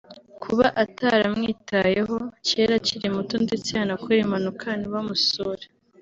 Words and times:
Kuba 0.43 0.65
ataramwitayeho 0.83 2.17
cyera 2.47 2.73
akiri 2.79 3.07
muto 3.15 3.35
ndetse 3.45 3.69
yanakora 3.79 4.17
impanuka 4.25 4.67
ntibamusure 4.79 5.65